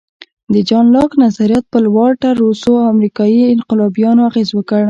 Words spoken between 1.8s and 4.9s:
والټر، روسو او امریکایي انقلابیانو اغېز وکړ.